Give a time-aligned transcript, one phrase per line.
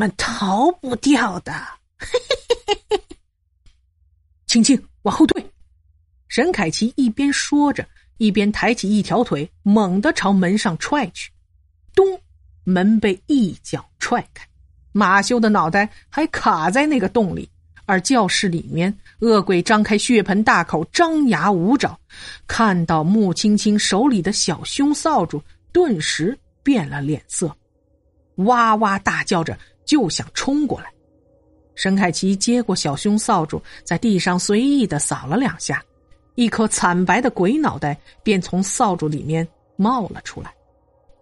[0.00, 1.52] 们逃不掉的！
[4.48, 5.44] 青青，往后退！
[6.26, 7.86] 沈凯奇一边说着，
[8.16, 11.30] 一边抬起一条腿，猛地朝门上踹去。
[11.94, 12.18] 咚！
[12.64, 14.48] 门被一脚踹开，
[14.92, 17.46] 马修的脑袋还卡在那个洞里。
[17.84, 21.98] 而教室里面，恶鬼张开血盆大口，张牙舞爪，
[22.46, 25.42] 看到穆青青手里的小凶扫帚，
[25.72, 27.54] 顿时变了脸色，
[28.36, 29.58] 哇哇大叫着。
[29.90, 30.86] 就想冲过来，
[31.74, 35.82] 沈凯奇接过小凶扫帚，在地上随意的扫了两下，
[36.36, 40.54] 一颗惨白的鬼脑袋便从扫帚里面冒了出来。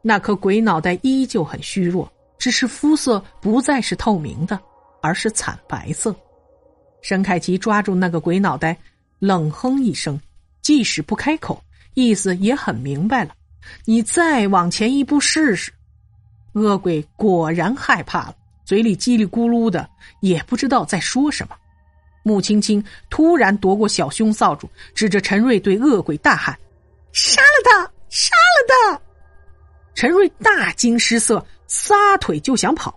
[0.02, 4.60] 那颗鬼脑袋依旧很虚弱，只是肤色不再是透明的，
[5.00, 6.14] 而是惨白色。
[7.00, 8.76] 沈凯奇抓住那个鬼脑袋，
[9.18, 10.20] 冷哼一声，
[10.60, 11.58] 即使不开口，
[11.94, 13.34] 意思也很明白了：
[13.86, 15.72] 你再往前一步试试。
[16.52, 18.34] 恶鬼果然害怕了。
[18.68, 19.88] 嘴里叽里咕噜的，
[20.20, 21.56] 也不知道在说什么。
[22.22, 26.54] 穆青青突然夺过小胸扫帚，指着陈瑞对恶鬼大喊
[27.14, 27.90] ：“杀了他！
[28.10, 29.00] 杀了他！”
[29.96, 32.94] 陈瑞大惊失色，撒腿就想跑，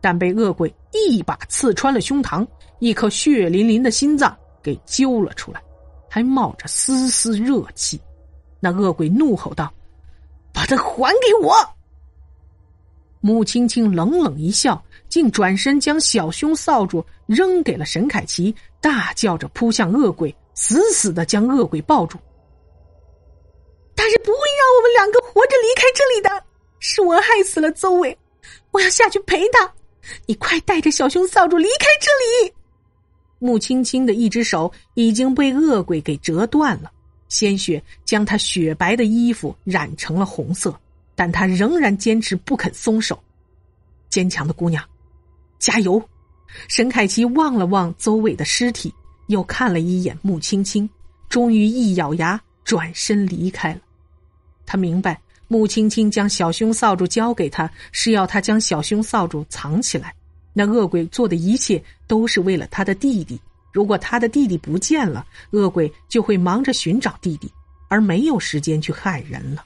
[0.00, 2.46] 但被恶鬼一把刺穿了胸膛，
[2.78, 5.60] 一颗血淋淋的心脏给揪了出来，
[6.08, 8.00] 还冒着丝丝热气。
[8.60, 9.74] 那恶鬼怒吼道
[10.54, 11.52] ：“把他还给我！”
[13.26, 22.18] 穆青青冷冷一笑，竟转身将小胸扫帚扔给了沈凯奇，大叫着扑向恶鬼，死死的将恶鬼抱住。
[23.96, 26.44] 他是不会让我们两个活着离开这里的，
[26.80, 28.14] 是我害死了邹伟，
[28.72, 29.72] 我要下去陪他。
[30.26, 32.10] 你快带着小胸扫帚离开这
[32.44, 32.52] 里。
[33.38, 36.92] 穆青青的一只手已经被恶鬼给折断了，
[37.30, 40.78] 鲜血将他雪白的衣服染成了红色。
[41.14, 43.22] 但他仍然坚持不肯松手，
[44.08, 44.82] 坚强的姑娘，
[45.58, 46.02] 加油！
[46.68, 48.94] 沈凯奇望了望邹伟的尸体，
[49.26, 50.88] 又看了一眼穆青青，
[51.28, 53.80] 终于一咬牙转身离开了。
[54.64, 60.14] 他明白，穆青青将小凶扫帚交给他，是要他将小凶扫帚藏起来。
[60.52, 63.40] 那恶鬼做的一切都是为了他的弟弟。
[63.72, 67.52] 如果他的弟弟不见了，恶鬼就会忙着寻找弟弟，
[67.88, 69.64] 而没有时间去害人了。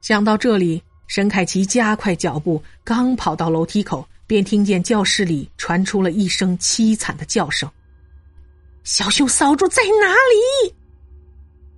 [0.00, 7.68] 想到这里，沈凯奇加快脚步，刚跑到楼梯口，便听见教室里传出了一声凄惨的叫声
[8.84, 10.74] ：“小熊扫帚在哪里？”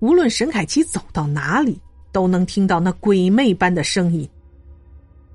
[0.01, 1.81] 无论沈凯奇走到哪里，
[2.13, 4.29] 都能听到那鬼魅般的声音。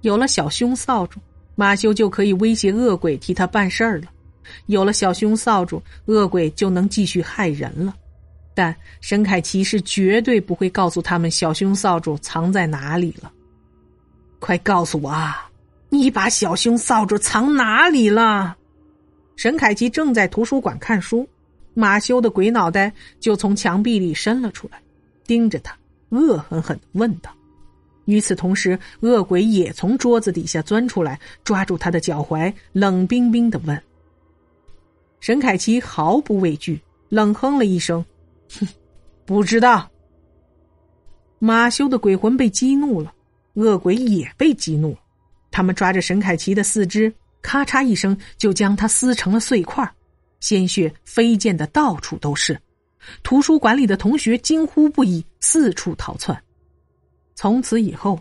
[0.02, 1.20] 有了小熊扫帚，
[1.56, 4.08] 马修就可以威胁恶鬼替他办事儿了；
[4.68, 7.96] 有了小熊扫帚，恶鬼就能继续害人了。
[8.56, 13.32] 但沈凯奇是绝对不会告诉他们小凶扫帚藏在哪里了。
[14.40, 15.50] 快告诉我啊，
[15.90, 18.56] 你把小凶扫帚藏哪里了？
[19.36, 21.28] 沈凯奇正在图书馆看书，
[21.74, 24.82] 马修的鬼脑袋就从墙壁里伸了出来，
[25.28, 25.78] 盯着他，
[26.10, 27.30] 恶狠狠的问道。
[28.06, 33.82] 与此同时，恶鬼也从桌子底下钻出来，抓住他的脚踝，冷冰冰的问。
[35.20, 36.80] 沈凯奇毫不畏惧，
[37.10, 38.06] 冷哼了一声。
[38.60, 38.68] 哼，
[39.26, 39.90] 不知道。
[41.40, 43.14] 马修的鬼魂被激怒了，
[43.54, 45.00] 恶鬼也被激怒了。
[45.52, 49.90] 他们抓着沈凯奇的四肢，咔嚓一声就将他撕成了碎块，
[50.40, 52.60] 鲜血飞溅的到处都是。
[53.22, 56.42] 图书馆里的同学惊呼不已，四处逃窜。
[57.36, 58.20] 从此以后，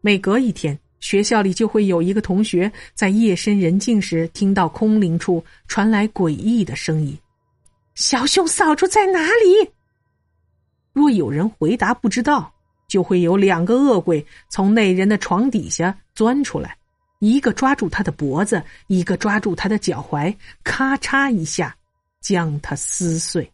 [0.00, 7.18] 每隔一天，学校里就会有一个同学在夜深人静时听到空灵处传来诡异的声音。
[7.94, 9.70] 小熊扫帚在哪里？
[10.92, 12.52] 若有人回答不知道，
[12.88, 16.76] 就会有两个恶鬼从那人的床底下钻出来，
[17.20, 20.34] 一个抓住他的脖子，一个抓住他的脚踝，
[20.64, 21.74] 咔嚓一下，
[22.20, 23.50] 将他撕碎。